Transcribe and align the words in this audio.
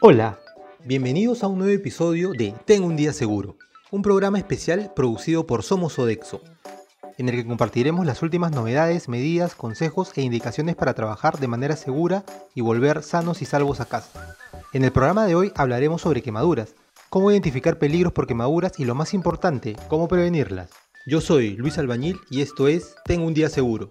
Hola, 0.00 0.38
bienvenidos 0.84 1.42
a 1.42 1.46
un 1.46 1.58
nuevo 1.58 1.72
episodio 1.72 2.32
de 2.32 2.54
Tengo 2.64 2.86
un 2.86 2.96
día 2.96 3.12
seguro, 3.12 3.56
un 3.90 4.02
programa 4.02 4.38
especial 4.38 4.92
producido 4.94 5.46
por 5.46 5.62
Somos 5.62 5.98
Odexo, 5.98 6.42
en 7.18 7.28
el 7.28 7.36
que 7.36 7.46
compartiremos 7.46 8.04
las 8.04 8.22
últimas 8.22 8.52
novedades, 8.52 9.08
medidas, 9.08 9.54
consejos 9.54 10.12
e 10.16 10.22
indicaciones 10.22 10.76
para 10.76 10.94
trabajar 10.94 11.38
de 11.38 11.48
manera 11.48 11.76
segura 11.76 12.24
y 12.54 12.60
volver 12.60 13.02
sanos 13.02 13.42
y 13.42 13.46
salvos 13.46 13.80
a 13.80 13.86
casa. 13.86 14.36
En 14.72 14.84
el 14.84 14.92
programa 14.92 15.26
de 15.26 15.34
hoy 15.34 15.52
hablaremos 15.54 16.02
sobre 16.02 16.22
quemaduras, 16.22 16.74
cómo 17.08 17.30
identificar 17.30 17.78
peligros 17.78 18.12
por 18.12 18.26
quemaduras 18.26 18.78
y 18.78 18.84
lo 18.84 18.94
más 18.94 19.14
importante, 19.14 19.76
cómo 19.88 20.08
prevenirlas. 20.08 20.70
Yo 21.06 21.20
soy 21.20 21.56
Luis 21.56 21.78
Albañil 21.78 22.20
y 22.30 22.42
esto 22.42 22.68
es 22.68 22.96
Tengo 23.04 23.26
un 23.26 23.34
día 23.34 23.48
seguro. 23.48 23.88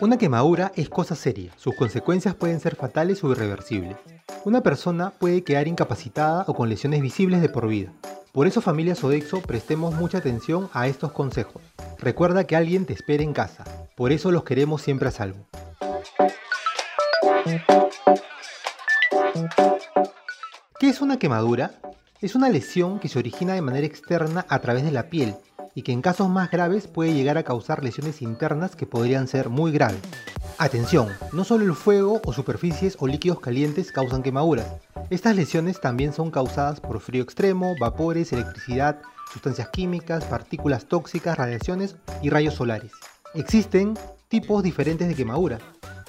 Una 0.00 0.18
quemadura 0.18 0.72
es 0.74 0.88
cosa 0.88 1.14
seria, 1.14 1.52
sus 1.56 1.76
consecuencias 1.76 2.34
pueden 2.34 2.58
ser 2.58 2.74
fatales 2.74 3.22
o 3.22 3.30
irreversibles. 3.30 3.96
Una 4.44 4.60
persona 4.60 5.10
puede 5.10 5.44
quedar 5.44 5.68
incapacitada 5.68 6.44
o 6.48 6.54
con 6.54 6.68
lesiones 6.68 7.00
visibles 7.00 7.40
de 7.40 7.48
por 7.48 7.68
vida. 7.68 7.92
Por 8.32 8.48
eso 8.48 8.60
familia 8.60 8.96
Sodexo 8.96 9.40
prestemos 9.42 9.94
mucha 9.94 10.18
atención 10.18 10.68
a 10.72 10.88
estos 10.88 11.12
consejos. 11.12 11.62
Recuerda 11.98 12.44
que 12.44 12.56
alguien 12.56 12.84
te 12.84 12.94
espera 12.94 13.22
en 13.22 13.32
casa, 13.32 13.64
por 13.94 14.10
eso 14.10 14.32
los 14.32 14.42
queremos 14.42 14.82
siempre 14.82 15.08
a 15.08 15.12
salvo. 15.12 15.46
¿Qué 20.80 20.88
es 20.88 21.00
una 21.00 21.18
quemadura? 21.18 21.74
Es 22.20 22.34
una 22.34 22.48
lesión 22.48 22.98
que 22.98 23.08
se 23.08 23.20
origina 23.20 23.54
de 23.54 23.62
manera 23.62 23.86
externa 23.86 24.46
a 24.48 24.58
través 24.58 24.82
de 24.82 24.90
la 24.90 25.10
piel 25.10 25.36
y 25.74 25.82
que 25.82 25.92
en 25.92 26.02
casos 26.02 26.28
más 26.28 26.50
graves 26.50 26.86
puede 26.86 27.14
llegar 27.14 27.38
a 27.38 27.42
causar 27.42 27.82
lesiones 27.82 28.22
internas 28.22 28.76
que 28.76 28.86
podrían 28.86 29.28
ser 29.28 29.48
muy 29.48 29.72
graves. 29.72 30.00
Atención, 30.58 31.08
no 31.32 31.44
solo 31.44 31.64
el 31.64 31.74
fuego 31.74 32.20
o 32.24 32.32
superficies 32.32 32.96
o 33.00 33.06
líquidos 33.06 33.40
calientes 33.40 33.90
causan 33.90 34.22
quemaduras. 34.22 34.66
Estas 35.10 35.34
lesiones 35.36 35.80
también 35.80 36.12
son 36.12 36.30
causadas 36.30 36.80
por 36.80 37.00
frío 37.00 37.22
extremo, 37.22 37.74
vapores, 37.80 38.32
electricidad, 38.32 39.00
sustancias 39.32 39.68
químicas, 39.70 40.24
partículas 40.24 40.86
tóxicas, 40.86 41.38
radiaciones 41.38 41.96
y 42.22 42.30
rayos 42.30 42.54
solares. 42.54 42.92
Existen 43.34 43.94
tipos 44.28 44.62
diferentes 44.62 45.08
de 45.08 45.14
quemadura. 45.14 45.58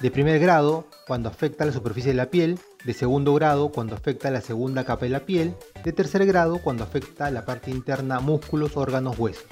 De 0.00 0.10
primer 0.10 0.38
grado, 0.38 0.86
cuando 1.06 1.28
afecta 1.28 1.64
la 1.64 1.72
superficie 1.72 2.10
de 2.10 2.16
la 2.16 2.30
piel, 2.30 2.58
de 2.84 2.92
segundo 2.92 3.34
grado, 3.34 3.70
cuando 3.70 3.94
afecta 3.94 4.30
la 4.30 4.40
segunda 4.40 4.84
capa 4.84 5.06
de 5.06 5.10
la 5.10 5.20
piel, 5.20 5.54
de 5.82 5.92
tercer 5.92 6.24
grado, 6.26 6.58
cuando 6.58 6.84
afecta 6.84 7.30
la 7.30 7.44
parte 7.44 7.70
interna, 7.70 8.20
músculos, 8.20 8.76
órganos, 8.76 9.18
huesos. 9.18 9.44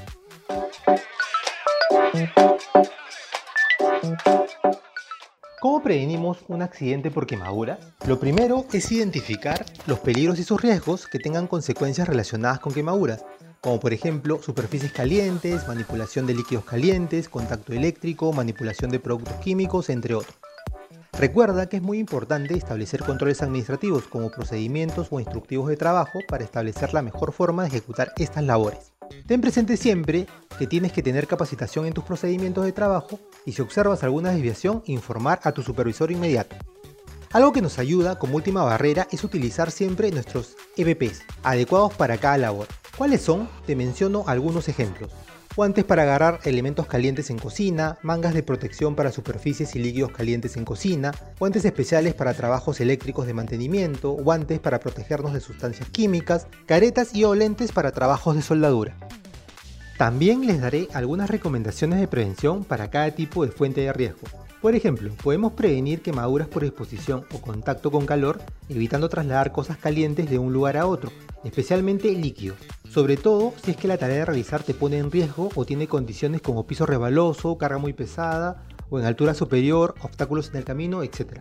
¿Cómo 5.60 5.80
prevenimos 5.80 6.38
un 6.48 6.60
accidente 6.60 7.10
por 7.12 7.26
quemadura? 7.26 7.78
Lo 8.06 8.18
primero 8.18 8.66
es 8.72 8.90
identificar 8.90 9.64
los 9.86 10.00
peligros 10.00 10.40
y 10.40 10.44
sus 10.44 10.60
riesgos 10.60 11.06
que 11.06 11.20
tengan 11.20 11.46
consecuencias 11.46 12.08
relacionadas 12.08 12.58
con 12.58 12.74
quemaduras, 12.74 13.24
como 13.60 13.78
por 13.78 13.92
ejemplo 13.92 14.42
superficies 14.42 14.90
calientes, 14.90 15.68
manipulación 15.68 16.26
de 16.26 16.34
líquidos 16.34 16.64
calientes, 16.64 17.28
contacto 17.28 17.72
eléctrico, 17.72 18.32
manipulación 18.32 18.90
de 18.90 18.98
productos 18.98 19.36
químicos, 19.36 19.88
entre 19.88 20.16
otros. 20.16 20.41
Recuerda 21.18 21.68
que 21.68 21.76
es 21.76 21.82
muy 21.82 21.98
importante 21.98 22.54
establecer 22.54 23.00
controles 23.04 23.42
administrativos 23.42 24.04
como 24.04 24.30
procedimientos 24.30 25.08
o 25.10 25.20
instructivos 25.20 25.68
de 25.68 25.76
trabajo 25.76 26.20
para 26.26 26.42
establecer 26.42 26.94
la 26.94 27.02
mejor 27.02 27.32
forma 27.32 27.62
de 27.62 27.68
ejecutar 27.68 28.12
estas 28.16 28.44
labores. 28.44 28.92
Ten 29.26 29.42
presente 29.42 29.76
siempre 29.76 30.26
que 30.58 30.66
tienes 30.66 30.90
que 30.90 31.02
tener 31.02 31.26
capacitación 31.26 31.86
en 31.86 31.92
tus 31.92 32.04
procedimientos 32.04 32.64
de 32.64 32.72
trabajo 32.72 33.20
y 33.44 33.52
si 33.52 33.60
observas 33.60 34.02
alguna 34.02 34.30
desviación, 34.30 34.82
informar 34.86 35.40
a 35.44 35.52
tu 35.52 35.62
supervisor 35.62 36.10
inmediato. 36.10 36.56
Algo 37.32 37.52
que 37.52 37.62
nos 37.62 37.78
ayuda 37.78 38.18
como 38.18 38.36
última 38.36 38.64
barrera 38.64 39.06
es 39.10 39.22
utilizar 39.22 39.70
siempre 39.70 40.10
nuestros 40.10 40.56
EVPs, 40.76 41.22
adecuados 41.42 41.92
para 41.94 42.18
cada 42.18 42.38
labor. 42.38 42.66
¿Cuáles 42.96 43.22
son? 43.22 43.48
Te 43.66 43.76
menciono 43.76 44.24
algunos 44.26 44.68
ejemplos. 44.68 45.12
Guantes 45.54 45.84
para 45.84 46.04
agarrar 46.04 46.40
elementos 46.44 46.86
calientes 46.86 47.28
en 47.28 47.36
cocina, 47.36 47.98
mangas 48.00 48.32
de 48.32 48.42
protección 48.42 48.94
para 48.94 49.12
superficies 49.12 49.76
y 49.76 49.80
líquidos 49.80 50.10
calientes 50.10 50.56
en 50.56 50.64
cocina, 50.64 51.12
guantes 51.38 51.66
especiales 51.66 52.14
para 52.14 52.32
trabajos 52.32 52.80
eléctricos 52.80 53.26
de 53.26 53.34
mantenimiento, 53.34 54.12
guantes 54.12 54.60
para 54.60 54.80
protegernos 54.80 55.34
de 55.34 55.40
sustancias 55.40 55.90
químicas, 55.90 56.46
caretas 56.64 57.14
y 57.14 57.24
o 57.24 57.34
lentes 57.34 57.70
para 57.70 57.92
trabajos 57.92 58.34
de 58.34 58.40
soldadura. 58.40 58.96
También 59.98 60.46
les 60.46 60.58
daré 60.58 60.88
algunas 60.94 61.28
recomendaciones 61.28 62.00
de 62.00 62.08
prevención 62.08 62.64
para 62.64 62.88
cada 62.88 63.10
tipo 63.10 63.44
de 63.44 63.52
fuente 63.52 63.82
de 63.82 63.92
riesgo. 63.92 64.26
Por 64.62 64.76
ejemplo, 64.76 65.12
podemos 65.20 65.54
prevenir 65.54 66.02
quemaduras 66.02 66.46
por 66.46 66.62
exposición 66.62 67.24
o 67.32 67.40
contacto 67.40 67.90
con 67.90 68.06
calor, 68.06 68.40
evitando 68.68 69.08
trasladar 69.08 69.50
cosas 69.50 69.76
calientes 69.76 70.30
de 70.30 70.38
un 70.38 70.52
lugar 70.52 70.76
a 70.76 70.86
otro, 70.86 71.10
especialmente 71.42 72.12
líquidos. 72.12 72.58
Sobre 72.88 73.16
todo 73.16 73.54
si 73.60 73.72
es 73.72 73.76
que 73.76 73.88
la 73.88 73.98
tarea 73.98 74.18
de 74.18 74.24
realizar 74.24 74.62
te 74.62 74.72
pone 74.72 74.98
en 74.98 75.10
riesgo 75.10 75.48
o 75.56 75.64
tiene 75.64 75.88
condiciones 75.88 76.42
como 76.42 76.64
piso 76.64 76.86
rebaloso, 76.86 77.58
carga 77.58 77.78
muy 77.78 77.92
pesada 77.92 78.62
o 78.88 79.00
en 79.00 79.04
altura 79.04 79.34
superior, 79.34 79.96
obstáculos 80.00 80.50
en 80.50 80.58
el 80.58 80.64
camino, 80.64 81.02
etc. 81.02 81.40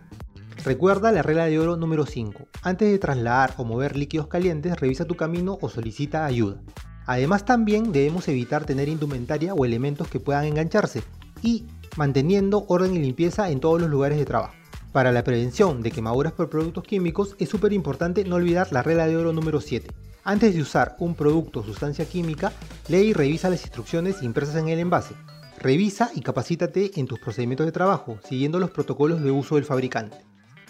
Recuerda 0.64 1.12
la 1.12 1.22
regla 1.22 1.46
de 1.46 1.60
oro 1.60 1.76
número 1.76 2.06
5. 2.06 2.48
Antes 2.62 2.90
de 2.90 2.98
trasladar 2.98 3.54
o 3.56 3.62
mover 3.62 3.96
líquidos 3.96 4.26
calientes, 4.26 4.80
revisa 4.80 5.04
tu 5.04 5.14
camino 5.14 5.58
o 5.60 5.68
solicita 5.68 6.24
ayuda. 6.24 6.60
Además 7.06 7.44
también 7.44 7.92
debemos 7.92 8.26
evitar 8.26 8.64
tener 8.64 8.88
indumentaria 8.88 9.54
o 9.54 9.64
elementos 9.64 10.08
que 10.08 10.18
puedan 10.18 10.44
engancharse 10.44 11.04
y 11.40 11.66
manteniendo 11.96 12.64
orden 12.68 12.94
y 12.94 12.98
limpieza 12.98 13.50
en 13.50 13.60
todos 13.60 13.80
los 13.80 13.90
lugares 13.90 14.18
de 14.18 14.24
trabajo. 14.24 14.54
Para 14.92 15.10
la 15.10 15.24
prevención 15.24 15.82
de 15.82 15.90
quemaduras 15.90 16.34
por 16.34 16.50
productos 16.50 16.84
químicos 16.84 17.34
es 17.38 17.48
súper 17.48 17.72
importante 17.72 18.24
no 18.24 18.36
olvidar 18.36 18.72
la 18.72 18.82
regla 18.82 19.06
de 19.06 19.16
oro 19.16 19.32
número 19.32 19.60
7. 19.60 19.88
Antes 20.22 20.54
de 20.54 20.60
usar 20.60 20.96
un 20.98 21.14
producto 21.14 21.60
o 21.60 21.64
sustancia 21.64 22.04
química, 22.04 22.52
lee 22.88 23.08
y 23.08 23.12
revisa 23.12 23.48
las 23.48 23.62
instrucciones 23.62 24.22
impresas 24.22 24.56
en 24.56 24.68
el 24.68 24.78
envase. 24.78 25.14
Revisa 25.58 26.10
y 26.14 26.20
capacítate 26.20 26.92
en 27.00 27.06
tus 27.06 27.18
procedimientos 27.20 27.66
de 27.66 27.72
trabajo, 27.72 28.18
siguiendo 28.28 28.58
los 28.58 28.70
protocolos 28.70 29.22
de 29.22 29.30
uso 29.30 29.54
del 29.54 29.64
fabricante. 29.64 30.18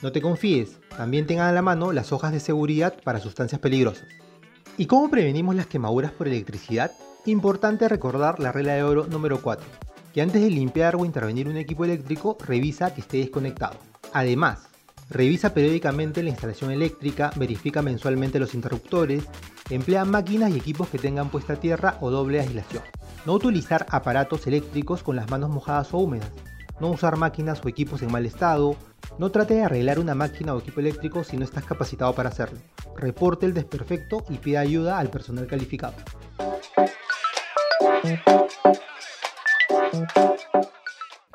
No 0.03 0.13
te 0.13 0.23
confíes, 0.23 0.79
también 0.97 1.27
tengan 1.27 1.49
a 1.49 1.53
la 1.53 1.63
mano 1.63 1.93
las 1.93 2.13
hojas 2.13 2.33
de 2.33 2.41
seguridad 2.41 2.95
para 3.03 3.21
sustancias 3.21 3.61
peligrosas. 3.61 4.07
¿Y 4.77 4.87
cómo 4.87 5.11
prevenimos 5.11 5.55
las 5.55 5.67
quemaduras 5.67 6.13
por 6.13 6.29
electricidad? 6.29 6.93
Importante 7.27 7.89
recordar 7.89 8.41
la 8.41 8.53
regla 8.53 8.75
de 8.75 8.83
oro 8.85 9.07
número 9.07 9.43
4 9.43 9.92
que 10.13 10.23
antes 10.23 10.43
de 10.43 10.51
limpiar 10.51 10.97
o 10.97 11.05
intervenir 11.05 11.49
un 11.49 11.57
equipo 11.57 11.85
eléctrico, 11.85 12.37
revisa 12.45 12.95
que 12.95 13.01
esté 13.01 13.19
desconectado. 13.19 13.77
Además, 14.13 14.69
revisa 15.09 15.55
periódicamente 15.55 16.23
la 16.23 16.31
instalación 16.31 16.71
eléctrica, 16.71 17.33
verifica 17.37 17.83
mensualmente 17.83 18.39
los 18.39 18.55
interruptores, 18.55 19.25
emplea 19.71 20.05
máquinas 20.05 20.51
y 20.51 20.59
equipos 20.59 20.89
que 20.89 20.99
tengan 20.99 21.31
puesta 21.31 21.57
tierra 21.57 21.97
o 22.01 22.11
doble 22.11 22.41
aislación. 22.41 22.83
No 23.25 23.35
utilizar 23.35 23.87
aparatos 23.89 24.47
eléctricos 24.47 25.03
con 25.03 25.17
las 25.17 25.31
manos 25.31 25.51
mojadas 25.51 25.95
o 25.95 25.99
húmedas. 25.99 26.31
No 26.81 26.91
usar 26.91 27.17
máquinas 27.17 27.65
o 27.65 27.69
equipos 27.69 28.03
en 28.03 28.11
mal 28.11 28.27
estado. 28.27 28.77
No 29.19 29.31
trate 29.31 29.55
de 29.55 29.63
arreglar 29.63 29.99
una 30.01 30.15
máquina 30.15 30.55
o 30.55 30.59
equipo 30.59 30.81
eléctrico 30.81 31.23
si 31.23 31.37
no 31.37 31.45
estás 31.45 31.65
capacitado 31.65 32.13
para 32.15 32.31
hacerlo. 32.31 32.59
Reporte 32.97 33.47
el 33.47 33.55
desperfecto 33.55 34.25
y 34.29 34.39
pida 34.39 34.61
ayuda 34.61 34.99
al 34.99 35.09
personal 35.09 35.47
calificado. 35.47 35.95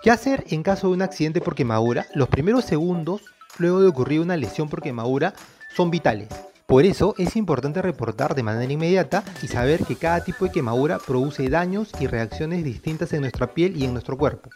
¿Qué 0.02 0.12
hacer 0.12 0.46
en 0.50 0.64
caso 0.64 0.88
de 0.88 0.94
un 0.94 1.02
accidente 1.02 1.42
por 1.42 1.56
quemadura? 1.56 2.06
Los 2.14 2.30
primeros 2.30 2.66
segundos, 2.66 3.22
luego 3.58 3.82
de 3.82 3.88
ocurrir 3.88 4.22
una 4.22 4.38
lesión 4.38 4.70
por 4.70 4.82
quemadura, 4.82 5.34
son 5.76 5.92
vitales. 5.92 6.30
Por 6.66 6.86
eso 6.86 7.16
es 7.18 7.36
importante 7.36 7.82
reportar 7.82 8.36
de 8.36 8.44
manera 8.44 8.72
inmediata 8.72 9.24
y 9.42 9.48
saber 9.48 9.86
que 9.86 9.96
cada 9.96 10.24
tipo 10.24 10.46
de 10.46 10.52
quemadura 10.52 11.00
produce 11.00 11.50
daños 11.50 11.92
y 12.00 12.08
reacciones 12.08 12.64
distintas 12.64 13.14
en 13.14 13.22
nuestra 13.22 13.54
piel 13.54 13.78
y 13.78 13.86
en 13.86 13.94
nuestro 13.94 14.18
cuerpo. 14.18 14.50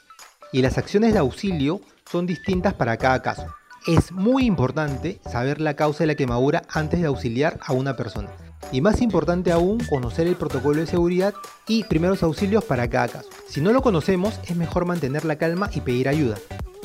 Y 0.52 0.62
las 0.62 0.78
acciones 0.78 1.14
de 1.14 1.19
auxilio 1.19 1.81
son 2.12 2.25
distintas 2.25 2.74
para 2.74 2.98
cada 2.98 3.22
caso. 3.22 3.48
Es 3.88 4.12
muy 4.12 4.45
importante 4.45 5.19
saber 5.28 5.60
la 5.60 5.75
causa 5.75 6.04
de 6.04 6.07
la 6.07 6.16
quemadura 6.16 6.62
antes 6.69 7.01
de 7.01 7.07
auxiliar 7.07 7.60
a 7.66 7.74
una 7.74 7.95
persona. 7.95 8.30
Y 8.72 8.80
más 8.80 9.01
importante 9.01 9.51
aún, 9.51 9.80
conocer 9.89 10.28
el 10.28 10.36
protocolo 10.36 10.80
de 10.80 10.86
seguridad 10.86 11.33
y 11.68 11.83
primeros 11.86 12.22
auxilios 12.22 12.63
para 12.63 12.88
cada 12.88 13.07
caso. 13.07 13.30
Si 13.48 13.60
no 13.60 13.74
lo 13.74 13.81
conocemos, 13.81 14.39
es 14.48 14.56
mejor 14.56 14.86
mantener 14.86 15.25
la 15.25 15.38
calma 15.38 15.72
y 15.74 15.81
pedir 15.81 16.10
ayuda. 16.10 16.38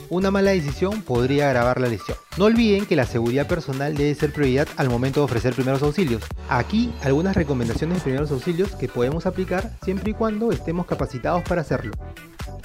Una 0.09 0.31
mala 0.31 0.53
decisión 0.53 1.03
podría 1.03 1.49
agravar 1.49 1.83
la 1.83 1.89
lesión. 1.89 2.17
No 2.39 2.47
olviden 2.47 2.87
que 2.87 2.97
la 2.97 3.05
seguridad 3.05 3.47
personal 3.47 3.95
debe 3.95 4.15
ser 4.15 4.33
prioridad 4.33 4.69
al 4.79 4.89
momento 4.89 5.21
de 5.21 5.25
ofrecer 5.25 5.53
primeros 5.53 5.83
auxilios. 5.83 6.23
Aquí 6.49 6.95
algunas 7.03 7.37
recomendaciones 7.37 7.99
de 7.99 8.05
primeros 8.05 8.31
auxilios 8.31 8.71
que 8.71 8.89
podemos 8.89 9.27
aplicar 9.27 9.77
siempre 9.85 10.13
y 10.13 10.15
cuando 10.15 10.51
estemos 10.51 10.87
capacitados 10.87 11.43
para 11.43 11.61
hacerlo. 11.61 11.93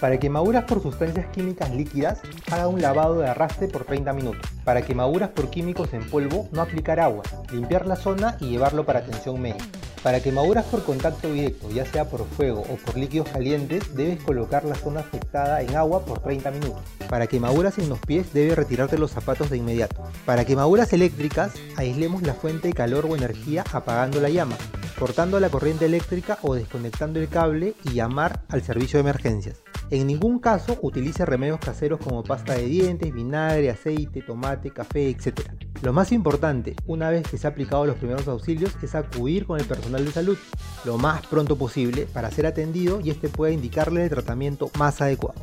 Para 0.02 0.20
quemaduras 0.20 0.64
por 0.64 0.82
sustancias 0.82 1.28
químicas 1.28 1.70
líquidas, 1.70 2.22
haga 2.52 2.68
un 2.68 2.82
lavado 2.82 3.20
de 3.20 3.28
arrastre 3.28 3.68
por 3.68 3.86
30 3.86 4.12
minutos. 4.14 4.42
Para 4.64 4.82
quemaduras 4.82 5.30
por 5.30 5.52
químicos 5.52 5.94
en 5.94 6.10
polvo, 6.10 6.50
no 6.52 6.64
aplicar 6.64 7.00
agua, 7.00 7.22
limpiar 7.52 7.86
la 7.86 7.96
zona 7.96 8.36
y 8.40 8.50
llevarlo 8.50 8.84
para 8.84 9.02
atención 9.02 9.40
médica. 9.40 9.64
Para 10.02 10.20
quemaduras 10.20 10.66
por 10.66 10.84
contacto 10.84 11.32
directo, 11.32 11.70
ya 11.70 11.86
sea 11.86 12.10
por 12.10 12.26
fuego 12.26 12.62
o 12.62 12.78
por 12.78 12.98
líquidos 12.98 13.30
calientes, 13.30 13.96
debes 13.96 14.24
colocar 14.24 14.66
la 14.66 14.74
zona 14.74 15.02
afectada 15.02 15.62
en 15.62 15.76
agua 15.76 16.04
por 16.04 16.18
30 16.18 16.50
minutos. 16.50 16.82
Para 17.08 17.28
quemaduras 17.28 17.78
en 17.78 17.88
los 17.88 18.00
pies, 18.00 18.34
debes 18.34 18.56
retirarte 18.56 18.98
los 18.98 19.12
zapatos 19.12 19.52
de 19.52 19.58
inmediato. 19.58 20.02
Para 20.26 20.46
quemaduras 20.46 20.92
eléctricas, 20.94 21.54
aislemos 21.78 22.24
la 22.24 22.34
fuente 22.34 22.70
de 22.70 22.74
calor 22.74 23.06
o 23.06 23.16
energía 23.16 23.64
apagando 23.72 24.20
la 24.20 24.30
llama, 24.30 24.58
cortando 24.98 25.40
la 25.40 25.50
corriente 25.50 25.86
eléctrica 25.86 26.40
o 26.42 26.56
desconectando 26.56 27.20
el 27.20 27.30
cable 27.30 27.76
y 27.84 27.94
llamar 27.94 28.42
al 28.50 28.64
servicio 28.64 28.98
de 28.98 29.02
emergencias. 29.02 29.62
En 29.92 30.08
ningún 30.08 30.40
caso 30.40 30.80
utilice 30.82 31.26
remedios 31.26 31.60
caseros 31.60 32.00
como 32.00 32.24
pasta 32.24 32.54
de 32.54 32.66
dientes, 32.66 33.14
vinagre, 33.14 33.70
aceite, 33.70 34.22
tomate, 34.22 34.72
café, 34.72 35.10
etc. 35.10 35.42
Lo 35.82 35.92
más 35.92 36.14
importante, 36.14 36.78
una 36.88 37.10
vez 37.10 37.28
que 37.28 37.38
se 37.38 37.46
ha 37.46 37.50
aplicado 37.50 37.86
los 37.86 37.98
primeros 37.98 38.26
auxilios, 38.30 38.72
es 38.82 38.96
acudir 38.96 39.46
con 39.46 39.60
el 39.60 39.66
personal 39.66 40.06
de 40.06 40.12
salud 40.14 40.38
lo 40.86 40.98
más 40.98 41.28
pronto 41.28 41.58
posible 41.58 42.06
para 42.06 42.32
ser 42.32 42.46
atendido 42.46 43.02
y 43.02 43.10
este 43.10 43.28
pueda 43.28 43.52
indicarle 43.52 44.06
el 44.06 44.10
tratamiento 44.10 44.72
más 44.80 45.02
adecuado. 45.02 45.42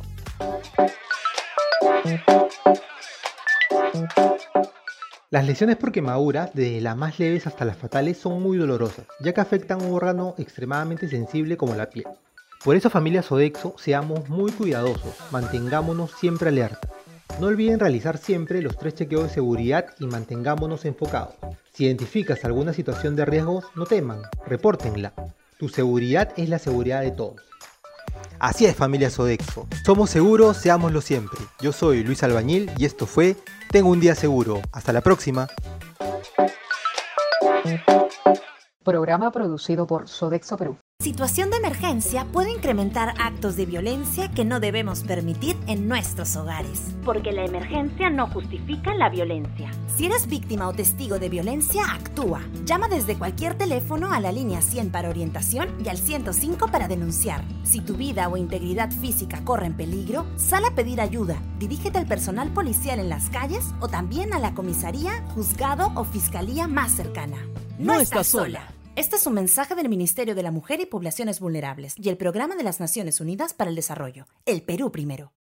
Las 5.29 5.45
lesiones 5.45 5.75
por 5.77 5.91
quemaduras, 5.91 6.49
desde 6.55 6.81
las 6.81 6.97
más 6.97 7.19
leves 7.19 7.45
hasta 7.45 7.65
las 7.65 7.77
fatales, 7.77 8.17
son 8.17 8.41
muy 8.41 8.57
dolorosas, 8.57 9.05
ya 9.19 9.31
que 9.31 9.41
afectan 9.41 9.79
un 9.83 9.93
órgano 9.93 10.33
extremadamente 10.39 11.07
sensible 11.07 11.55
como 11.55 11.75
la 11.75 11.91
piel. 11.91 12.07
Por 12.63 12.75
eso 12.75 12.89
familia 12.89 13.23
Sodexo, 13.23 13.75
seamos 13.77 14.27
muy 14.27 14.51
cuidadosos, 14.51 15.15
mantengámonos 15.31 16.11
siempre 16.19 16.49
alerta. 16.49 16.89
No 17.39 17.47
olviden 17.47 17.79
realizar 17.79 18.17
siempre 18.17 18.61
los 18.61 18.77
tres 18.77 18.95
chequeos 18.95 19.23
de 19.23 19.29
seguridad 19.29 19.85
y 19.97 20.07
mantengámonos 20.07 20.83
enfocados. 20.83 21.35
Si 21.73 21.85
identificas 21.85 22.43
alguna 22.43 22.73
situación 22.73 23.15
de 23.15 23.23
riesgo, 23.23 23.63
no 23.75 23.85
teman, 23.85 24.23
repórtenla. 24.45 25.13
Tu 25.57 25.69
seguridad 25.69 26.33
es 26.35 26.49
la 26.49 26.59
seguridad 26.59 26.99
de 26.99 27.11
todos. 27.11 27.41
Así 28.39 28.65
es 28.65 28.75
familia 28.75 29.09
Sodexo. 29.09 29.65
Somos 29.85 30.09
seguros, 30.09 30.57
seámoslo 30.57 30.99
siempre. 30.99 31.39
Yo 31.61 31.71
soy 31.71 32.03
Luis 32.03 32.23
Albañil 32.23 32.69
y 32.77 32.83
esto 32.83 33.05
fue 33.05 33.37
Tengo 33.71 33.89
un 33.89 34.01
día 34.01 34.15
seguro. 34.15 34.61
Hasta 34.73 34.91
la 34.91 34.99
próxima. 34.99 35.47
Programa 38.83 39.31
producido 39.31 39.87
por 39.87 40.09
Sodexo 40.09 40.57
Perú. 40.57 40.77
Situación 41.01 41.49
de 41.49 41.55
emergencia 41.55 42.25
puede 42.25 42.51
incrementar 42.51 43.13
actos 43.19 43.55
de 43.55 43.65
violencia 43.65 44.29
que 44.29 44.43
no 44.43 44.59
debemos 44.59 45.03
permitir 45.03 45.55
en 45.65 45.87
nuestros 45.87 46.35
hogares. 46.35 46.93
Porque 47.05 47.31
la 47.31 47.45
emergencia 47.45 48.09
no 48.09 48.27
justifica 48.27 48.93
la 48.93 49.07
violencia. 49.07 49.71
Si 49.95 50.07
eres 50.07 50.27
víctima 50.27 50.67
o 50.67 50.73
testigo 50.73 51.17
de 51.17 51.29
violencia, 51.29 51.85
actúa. 51.89 52.41
Llama 52.65 52.89
desde 52.89 53.17
cualquier 53.17 53.57
teléfono 53.57 54.11
a 54.11 54.19
la 54.19 54.33
línea 54.33 54.59
100 54.59 54.91
para 54.91 55.09
orientación 55.09 55.69
y 55.85 55.87
al 55.87 55.97
105 55.97 56.67
para 56.67 56.89
denunciar. 56.89 57.45
Si 57.63 57.79
tu 57.79 57.93
vida 57.93 58.27
o 58.27 58.35
integridad 58.35 58.91
física 58.91 59.39
corre 59.45 59.67
en 59.67 59.77
peligro, 59.77 60.25
sal 60.35 60.65
a 60.65 60.75
pedir 60.75 60.99
ayuda. 60.99 61.37
Dirígete 61.59 61.97
al 61.97 62.07
personal 62.07 62.49
policial 62.49 62.99
en 62.99 63.07
las 63.07 63.29
calles 63.29 63.63
o 63.79 63.87
también 63.87 64.33
a 64.33 64.39
la 64.39 64.53
comisaría, 64.53 65.23
juzgado 65.33 65.93
o 65.95 66.03
fiscalía 66.03 66.67
más 66.67 66.91
cercana. 66.91 67.37
No, 67.77 68.01
estás 68.01 68.27
sola. 68.27 68.67
Este 68.95 69.15
es 69.15 69.27
un 69.27 69.33
mensaje 69.33 69.75
del 69.75 69.87
Ministerio 69.87 70.35
de 70.35 70.43
la 70.43 70.51
Mujer 70.51 70.81
y 70.81 70.85
Poblaciones 70.85 71.39
Vulnerables 71.39 71.95
y 71.97 72.09
el 72.09 72.17
Programa 72.17 72.55
de 72.55 72.63
las 72.63 72.79
Naciones 72.79 73.21
Unidas 73.21 73.53
para 73.53 73.69
el 73.69 73.75
Desarrollo. 73.75 74.25
El 74.45 74.61
Perú 74.61 74.91
primero. 74.91 75.31